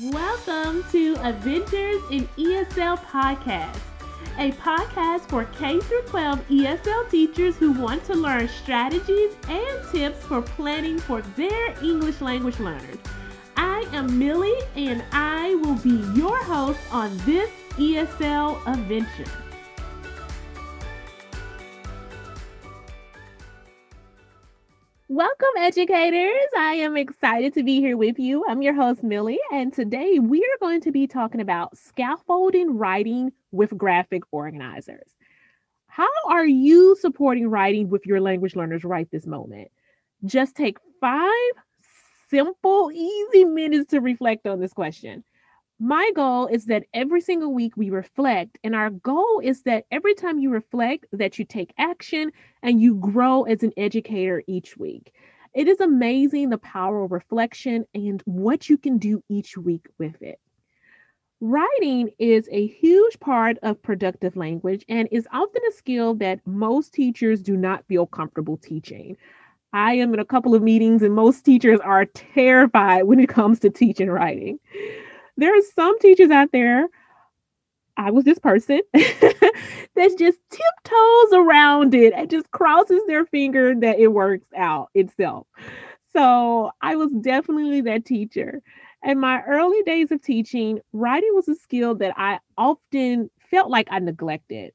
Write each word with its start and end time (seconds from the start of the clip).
Welcome 0.00 0.86
to 0.92 1.16
Adventures 1.16 2.00
in 2.10 2.26
ESL 2.38 2.96
Podcast, 3.04 3.78
a 4.38 4.50
podcast 4.52 5.28
for 5.28 5.44
K 5.44 5.80
12 6.06 6.48
ESL 6.48 7.10
teachers 7.10 7.56
who 7.56 7.72
want 7.72 8.02
to 8.04 8.14
learn 8.14 8.48
strategies 8.48 9.34
and 9.50 9.90
tips 9.90 10.24
for 10.24 10.40
planning 10.40 10.98
for 10.98 11.20
their 11.36 11.74
English 11.84 12.22
language 12.22 12.58
learners. 12.58 12.96
I 13.58 13.86
am 13.92 14.18
Millie 14.18 14.62
and 14.76 15.04
I 15.12 15.56
will 15.56 15.76
be 15.76 16.02
your 16.18 16.42
host 16.42 16.80
on 16.90 17.14
this 17.26 17.50
ESL 17.72 18.66
adventure. 18.66 19.30
Welcome, 25.14 25.50
educators. 25.58 26.48
I 26.56 26.72
am 26.76 26.96
excited 26.96 27.52
to 27.52 27.62
be 27.62 27.80
here 27.80 27.98
with 27.98 28.18
you. 28.18 28.46
I'm 28.48 28.62
your 28.62 28.72
host, 28.72 29.02
Millie, 29.02 29.38
and 29.52 29.70
today 29.70 30.18
we 30.18 30.38
are 30.40 30.58
going 30.58 30.80
to 30.80 30.90
be 30.90 31.06
talking 31.06 31.42
about 31.42 31.76
scaffolding 31.76 32.78
writing 32.78 33.30
with 33.50 33.76
graphic 33.76 34.22
organizers. 34.30 35.10
How 35.86 36.08
are 36.30 36.46
you 36.46 36.96
supporting 36.98 37.50
writing 37.50 37.90
with 37.90 38.06
your 38.06 38.22
language 38.22 38.56
learners 38.56 38.84
right 38.84 39.06
this 39.10 39.26
moment? 39.26 39.68
Just 40.24 40.56
take 40.56 40.78
five 40.98 41.52
simple, 42.30 42.90
easy 42.90 43.44
minutes 43.44 43.90
to 43.90 44.00
reflect 44.00 44.46
on 44.46 44.60
this 44.60 44.72
question 44.72 45.24
my 45.82 46.12
goal 46.14 46.46
is 46.46 46.66
that 46.66 46.84
every 46.94 47.20
single 47.20 47.52
week 47.52 47.76
we 47.76 47.90
reflect 47.90 48.56
and 48.62 48.72
our 48.72 48.88
goal 48.88 49.40
is 49.42 49.64
that 49.64 49.84
every 49.90 50.14
time 50.14 50.38
you 50.38 50.48
reflect 50.48 51.06
that 51.10 51.40
you 51.40 51.44
take 51.44 51.74
action 51.76 52.30
and 52.62 52.80
you 52.80 52.94
grow 52.94 53.42
as 53.42 53.64
an 53.64 53.72
educator 53.76 54.44
each 54.46 54.76
week. 54.76 55.12
It 55.54 55.66
is 55.66 55.80
amazing 55.80 56.50
the 56.50 56.58
power 56.58 57.02
of 57.02 57.10
reflection 57.10 57.84
and 57.96 58.22
what 58.26 58.68
you 58.68 58.78
can 58.78 58.98
do 58.98 59.24
each 59.28 59.58
week 59.58 59.88
with 59.98 60.22
it. 60.22 60.38
Writing 61.40 62.10
is 62.20 62.48
a 62.52 62.68
huge 62.68 63.18
part 63.18 63.58
of 63.64 63.82
productive 63.82 64.36
language 64.36 64.84
and 64.88 65.08
is 65.10 65.26
often 65.32 65.62
a 65.68 65.72
skill 65.72 66.14
that 66.14 66.46
most 66.46 66.94
teachers 66.94 67.42
do 67.42 67.56
not 67.56 67.84
feel 67.88 68.06
comfortable 68.06 68.56
teaching. 68.56 69.16
I 69.72 69.94
am 69.94 70.14
in 70.14 70.20
a 70.20 70.24
couple 70.24 70.54
of 70.54 70.62
meetings, 70.62 71.02
and 71.02 71.14
most 71.14 71.44
teachers 71.44 71.80
are 71.80 72.04
terrified 72.04 73.04
when 73.04 73.18
it 73.18 73.28
comes 73.28 73.58
to 73.60 73.70
teaching 73.70 74.10
writing 74.10 74.60
there 75.36 75.56
are 75.56 75.62
some 75.74 75.98
teachers 75.98 76.30
out 76.30 76.50
there 76.52 76.88
I 77.96 78.10
was 78.10 78.24
this 78.24 78.38
person 78.38 78.80
that 78.92 80.16
just 80.18 80.38
tiptoes 80.50 81.32
around 81.32 81.94
it 81.94 82.12
and 82.14 82.30
just 82.30 82.50
crosses 82.50 83.02
their 83.06 83.26
finger 83.26 83.74
that 83.80 83.98
it 83.98 84.08
works 84.08 84.46
out 84.56 84.88
itself. 84.94 85.46
So 86.14 86.70
I 86.80 86.96
was 86.96 87.10
definitely 87.20 87.82
that 87.82 88.04
teacher. 88.04 88.62
In 89.04 89.18
my 89.18 89.42
early 89.42 89.82
days 89.82 90.10
of 90.10 90.22
teaching, 90.22 90.80
writing 90.92 91.30
was 91.34 91.48
a 91.48 91.54
skill 91.54 91.94
that 91.96 92.14
I 92.16 92.38
often 92.56 93.30
felt 93.50 93.70
like 93.70 93.88
I 93.90 93.98
neglected. 93.98 94.72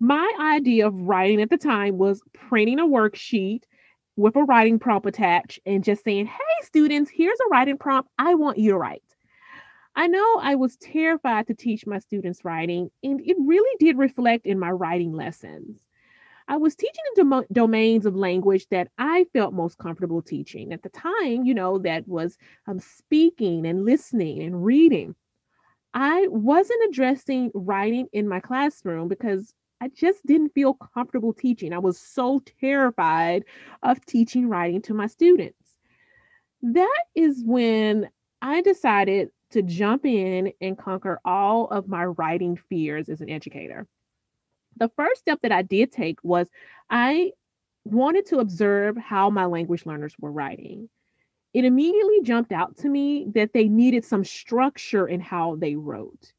My 0.00 0.30
idea 0.40 0.86
of 0.86 0.94
writing 0.94 1.40
at 1.40 1.50
the 1.50 1.56
time 1.56 1.98
was 1.98 2.20
printing 2.32 2.80
a 2.80 2.86
worksheet 2.86 3.62
with 4.16 4.36
a 4.36 4.42
writing 4.42 4.78
prompt 4.78 5.06
attached 5.06 5.60
and 5.64 5.84
just 5.84 6.04
saying, 6.04 6.26
Hey, 6.26 6.64
students, 6.66 7.10
here's 7.10 7.38
a 7.40 7.48
writing 7.50 7.78
prompt 7.78 8.10
I 8.18 8.34
want 8.34 8.58
you 8.58 8.72
to 8.72 8.78
write. 8.78 9.02
I 9.98 10.06
know 10.06 10.38
I 10.40 10.54
was 10.54 10.76
terrified 10.76 11.48
to 11.48 11.54
teach 11.54 11.84
my 11.84 11.98
students 11.98 12.44
writing, 12.44 12.88
and 13.02 13.20
it 13.20 13.36
really 13.40 13.76
did 13.80 13.98
reflect 13.98 14.46
in 14.46 14.56
my 14.56 14.70
writing 14.70 15.12
lessons. 15.12 15.80
I 16.46 16.56
was 16.56 16.76
teaching 16.76 17.02
in 17.16 17.28
dom- 17.28 17.46
domains 17.50 18.06
of 18.06 18.14
language 18.14 18.68
that 18.68 18.92
I 18.96 19.26
felt 19.32 19.54
most 19.54 19.76
comfortable 19.78 20.22
teaching. 20.22 20.72
At 20.72 20.84
the 20.84 20.88
time, 20.90 21.42
you 21.44 21.52
know, 21.52 21.78
that 21.78 22.06
was 22.06 22.38
um, 22.68 22.78
speaking 22.78 23.66
and 23.66 23.84
listening 23.84 24.40
and 24.40 24.64
reading. 24.64 25.16
I 25.94 26.28
wasn't 26.28 26.88
addressing 26.88 27.50
writing 27.52 28.06
in 28.12 28.28
my 28.28 28.38
classroom 28.38 29.08
because 29.08 29.52
I 29.80 29.88
just 29.88 30.24
didn't 30.24 30.54
feel 30.54 30.74
comfortable 30.74 31.32
teaching. 31.32 31.72
I 31.72 31.80
was 31.80 31.98
so 31.98 32.40
terrified 32.60 33.42
of 33.82 34.06
teaching 34.06 34.48
writing 34.48 34.80
to 34.82 34.94
my 34.94 35.08
students. 35.08 35.76
That 36.62 37.02
is 37.16 37.42
when 37.44 38.08
I 38.40 38.60
decided 38.62 39.30
to 39.50 39.62
jump 39.62 40.04
in 40.04 40.52
and 40.60 40.78
conquer 40.78 41.20
all 41.24 41.68
of 41.68 41.88
my 41.88 42.04
writing 42.04 42.58
fears 42.68 43.08
as 43.08 43.20
an 43.20 43.30
educator. 43.30 43.86
The 44.76 44.90
first 44.96 45.20
step 45.20 45.40
that 45.42 45.52
I 45.52 45.62
did 45.62 45.90
take 45.92 46.18
was 46.22 46.48
I 46.90 47.32
wanted 47.84 48.26
to 48.26 48.38
observe 48.38 48.96
how 48.96 49.30
my 49.30 49.46
language 49.46 49.86
learners 49.86 50.14
were 50.20 50.32
writing. 50.32 50.88
It 51.54 51.64
immediately 51.64 52.20
jumped 52.22 52.52
out 52.52 52.76
to 52.78 52.88
me 52.88 53.26
that 53.34 53.52
they 53.52 53.68
needed 53.68 54.04
some 54.04 54.24
structure 54.24 55.08
in 55.08 55.20
how 55.20 55.56
they 55.56 55.76
wrote. 55.76 56.32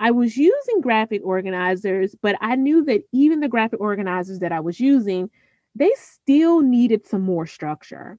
I 0.00 0.10
was 0.10 0.36
using 0.36 0.80
graphic 0.80 1.20
organizers, 1.24 2.16
but 2.20 2.36
I 2.40 2.56
knew 2.56 2.84
that 2.86 3.02
even 3.12 3.40
the 3.40 3.48
graphic 3.48 3.80
organizers 3.80 4.40
that 4.40 4.50
I 4.50 4.60
was 4.60 4.80
using, 4.80 5.30
they 5.74 5.92
still 5.96 6.62
needed 6.62 7.06
some 7.06 7.22
more 7.22 7.46
structure. 7.46 8.18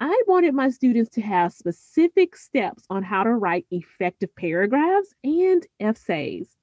I 0.00 0.22
wanted 0.26 0.54
my 0.54 0.70
students 0.70 1.10
to 1.10 1.20
have 1.20 1.52
specific 1.52 2.36
steps 2.36 2.84
on 2.90 3.02
how 3.02 3.22
to 3.22 3.30
write 3.30 3.66
effective 3.70 4.34
paragraphs 4.34 5.14
and 5.22 5.64
essays. 5.80 6.56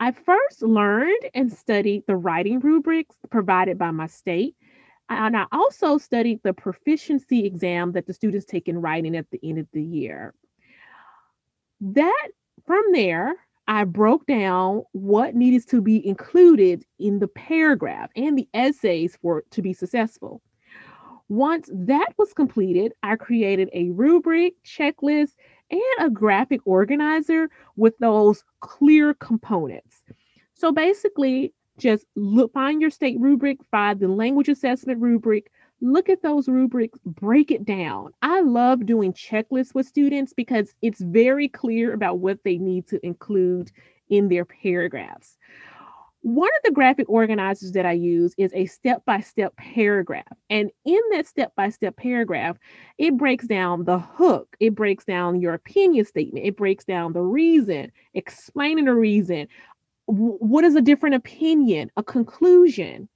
I 0.00 0.12
first 0.12 0.62
learned 0.62 1.30
and 1.34 1.52
studied 1.52 2.04
the 2.06 2.16
writing 2.16 2.60
rubrics 2.60 3.16
provided 3.30 3.78
by 3.78 3.90
my 3.90 4.06
state. 4.06 4.54
And 5.08 5.36
I 5.36 5.46
also 5.52 5.98
studied 5.98 6.40
the 6.42 6.52
proficiency 6.52 7.44
exam 7.44 7.92
that 7.92 8.06
the 8.06 8.14
students 8.14 8.46
take 8.46 8.68
in 8.68 8.78
writing 8.78 9.16
at 9.16 9.30
the 9.30 9.40
end 9.42 9.58
of 9.58 9.66
the 9.72 9.82
year. 9.82 10.34
That 11.80 12.28
from 12.66 12.84
there, 12.92 13.34
I 13.66 13.84
broke 13.84 14.26
down 14.26 14.82
what 14.92 15.34
needed 15.34 15.68
to 15.68 15.80
be 15.80 16.06
included 16.06 16.84
in 16.98 17.18
the 17.18 17.28
paragraph 17.28 18.10
and 18.14 18.36
the 18.36 18.48
essays 18.54 19.16
for 19.20 19.42
to 19.50 19.62
be 19.62 19.72
successful. 19.72 20.42
Once 21.28 21.70
that 21.72 22.12
was 22.18 22.32
completed, 22.32 22.92
I 23.02 23.16
created 23.16 23.70
a 23.72 23.90
rubric, 23.90 24.54
checklist, 24.64 25.32
and 25.70 25.80
a 26.00 26.10
graphic 26.10 26.60
organizer 26.66 27.48
with 27.76 27.96
those 27.98 28.44
clear 28.60 29.14
components. 29.14 30.02
So 30.54 30.70
basically, 30.70 31.52
just 31.78 32.06
look 32.14 32.52
find 32.52 32.80
your 32.80 32.90
state 32.90 33.18
rubric, 33.18 33.58
find 33.70 33.98
the 33.98 34.08
language 34.08 34.48
assessment 34.48 35.00
rubric, 35.00 35.50
look 35.80 36.08
at 36.08 36.22
those 36.22 36.48
rubrics, 36.48 36.98
break 37.04 37.50
it 37.50 37.64
down. 37.64 38.12
I 38.22 38.40
love 38.40 38.86
doing 38.86 39.12
checklists 39.12 39.74
with 39.74 39.86
students 39.86 40.32
because 40.32 40.74
it's 40.82 41.00
very 41.00 41.48
clear 41.48 41.92
about 41.92 42.18
what 42.18 42.38
they 42.44 42.58
need 42.58 42.86
to 42.88 43.04
include 43.04 43.72
in 44.08 44.28
their 44.28 44.44
paragraphs. 44.44 45.36
One 46.24 46.48
of 46.56 46.62
the 46.64 46.72
graphic 46.72 47.10
organizers 47.10 47.72
that 47.72 47.84
I 47.84 47.92
use 47.92 48.34
is 48.38 48.50
a 48.54 48.64
step 48.64 49.04
by 49.04 49.20
step 49.20 49.54
paragraph. 49.56 50.32
And 50.48 50.70
in 50.86 51.00
that 51.10 51.26
step 51.26 51.52
by 51.54 51.68
step 51.68 51.98
paragraph, 51.98 52.56
it 52.96 53.18
breaks 53.18 53.46
down 53.46 53.84
the 53.84 53.98
hook, 53.98 54.56
it 54.58 54.74
breaks 54.74 55.04
down 55.04 55.42
your 55.42 55.52
opinion 55.52 56.06
statement, 56.06 56.46
it 56.46 56.56
breaks 56.56 56.86
down 56.86 57.12
the 57.12 57.20
reason, 57.20 57.92
explaining 58.14 58.86
the 58.86 58.94
reason. 58.94 59.48
What 60.06 60.64
is 60.64 60.74
a 60.74 60.80
different 60.80 61.14
opinion, 61.14 61.90
a 61.98 62.02
conclusion? 62.02 63.06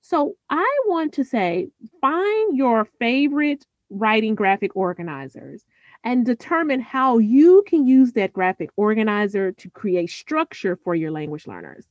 So 0.00 0.34
I 0.48 0.78
want 0.86 1.12
to 1.14 1.24
say 1.24 1.68
find 2.00 2.56
your 2.56 2.86
favorite 2.98 3.66
writing 3.90 4.34
graphic 4.34 4.74
organizers 4.74 5.66
and 6.02 6.24
determine 6.24 6.80
how 6.80 7.18
you 7.18 7.62
can 7.66 7.86
use 7.86 8.14
that 8.14 8.32
graphic 8.32 8.70
organizer 8.76 9.52
to 9.52 9.68
create 9.68 10.08
structure 10.08 10.76
for 10.82 10.94
your 10.94 11.10
language 11.10 11.46
learners. 11.46 11.84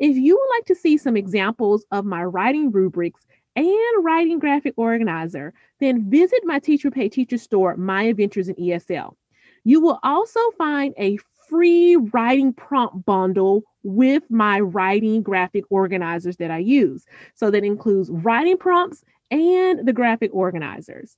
If 0.00 0.16
you 0.16 0.36
would 0.36 0.56
like 0.56 0.66
to 0.66 0.74
see 0.74 0.96
some 0.96 1.16
examples 1.16 1.84
of 1.92 2.06
my 2.06 2.24
writing 2.24 2.72
rubrics 2.72 3.26
and 3.54 4.04
writing 4.04 4.38
graphic 4.38 4.74
organizer, 4.76 5.52
then 5.78 6.10
visit 6.10 6.40
my 6.44 6.58
Teacher 6.58 6.90
Pay 6.90 7.10
Teacher 7.10 7.38
store, 7.38 7.76
My 7.76 8.04
Adventures 8.04 8.48
in 8.48 8.56
ESL. 8.56 9.16
You 9.64 9.80
will 9.80 10.00
also 10.02 10.40
find 10.56 10.94
a 10.98 11.18
free 11.48 11.96
writing 11.96 12.52
prompt 12.54 13.04
bundle 13.04 13.64
with 13.82 14.22
my 14.30 14.60
writing 14.60 15.22
graphic 15.22 15.64
organizers 15.70 16.38
that 16.38 16.50
I 16.50 16.58
use. 16.58 17.04
So 17.34 17.50
that 17.50 17.64
includes 17.64 18.10
writing 18.10 18.56
prompts 18.56 19.04
and 19.30 19.86
the 19.86 19.92
graphic 19.92 20.30
organizers. 20.32 21.16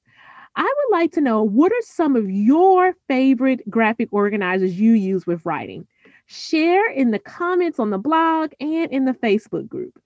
I 0.57 0.63
would 0.65 0.97
like 0.99 1.13
to 1.13 1.21
know 1.21 1.43
what 1.43 1.73
are 1.73 1.83
some 1.83 2.17
of 2.17 2.31
your 2.31 2.95
favorite 3.09 3.69
graphic 3.71 4.09
organizers 4.13 4.79
you 4.79 4.93
use 4.93 5.27
with 5.27 5.47
writing? 5.47 5.87
Share 6.27 6.91
in 6.91 7.11
the 7.11 7.19
comments 7.19 7.79
on 7.79 7.91
the 7.91 7.99
blog 7.99 8.53
and 8.61 8.91
in 8.91 9.05
the 9.05 9.13
Facebook 9.13 9.69
group. 9.69 10.01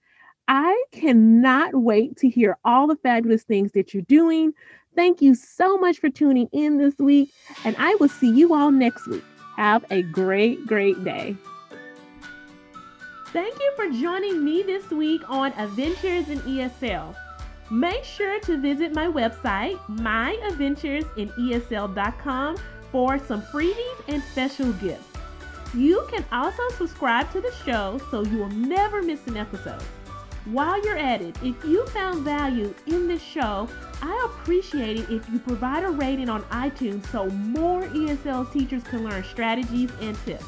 I 0.47 0.83
cannot 0.91 1.75
wait 1.75 2.17
to 2.17 2.29
hear 2.29 2.57
all 2.63 2.87
the 2.87 2.95
fabulous 2.95 3.43
things 3.43 3.73
that 3.73 3.93
you're 3.93 4.03
doing. 4.03 4.53
Thank 4.95 5.21
you 5.21 5.35
so 5.35 5.77
much 5.77 5.99
for 5.99 6.09
tuning 6.09 6.47
in 6.51 6.77
this 6.77 6.97
week, 6.97 7.31
and 7.65 7.75
I 7.77 7.95
will 7.95 8.09
see 8.09 8.31
you 8.31 8.53
all 8.53 8.71
next 8.71 9.07
week. 9.07 9.23
Have 9.55 9.85
a 9.91 10.03
great, 10.03 10.65
great 10.65 11.03
day. 11.03 11.35
Thank 13.27 13.59
you 13.59 13.71
for 13.75 13.89
joining 13.89 14.43
me 14.43 14.63
this 14.63 14.89
week 14.89 15.29
on 15.29 15.51
Adventures 15.53 16.29
in 16.29 16.39
ESL. 16.39 17.15
Make 17.69 18.05
sure 18.05 18.39
to 18.39 18.57
visit 18.57 18.95
my 18.95 19.07
website, 19.07 19.77
myadventuresinesl.com, 19.89 22.57
for 22.91 23.19
some 23.19 23.41
freebies 23.41 24.01
and 24.07 24.23
special 24.23 24.71
gifts. 24.73 25.16
You 25.73 26.07
can 26.09 26.25
also 26.31 26.63
subscribe 26.77 27.31
to 27.33 27.41
the 27.41 27.53
show 27.65 27.99
so 28.09 28.23
you 28.23 28.37
will 28.37 28.49
never 28.49 29.01
miss 29.01 29.25
an 29.27 29.37
episode. 29.37 29.81
While 30.45 30.81
you're 30.85 30.97
at 30.97 31.21
it, 31.21 31.35
if 31.43 31.61
you 31.65 31.85
found 31.87 32.23
value 32.23 32.73
in 32.85 33.07
this 33.07 33.21
show, 33.21 33.67
I 34.01 34.29
appreciate 34.31 34.97
it 34.97 35.09
if 35.09 35.27
you 35.29 35.39
provide 35.39 35.83
a 35.83 35.89
rating 35.89 36.29
on 36.29 36.43
iTunes 36.43 37.05
so 37.07 37.27
more 37.27 37.83
ESL 37.83 38.51
teachers 38.53 38.81
can 38.83 39.03
learn 39.03 39.25
strategies 39.25 39.91
and 39.99 40.17
tips. 40.23 40.45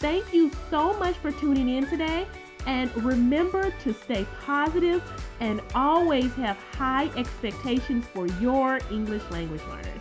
Thank 0.00 0.34
you 0.34 0.50
so 0.68 0.94
much 0.94 1.14
for 1.16 1.30
tuning 1.30 1.68
in 1.68 1.86
today, 1.86 2.26
and 2.66 2.94
remember 3.04 3.72
to 3.84 3.94
stay 3.94 4.26
positive 4.44 5.00
and 5.38 5.60
always 5.76 6.32
have 6.34 6.56
high 6.72 7.08
expectations 7.16 8.06
for 8.12 8.26
your 8.40 8.80
English 8.90 9.22
language 9.30 9.62
learners. 9.68 10.00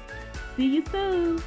See 0.57 0.75
you 0.75 0.83
soon. 0.91 1.39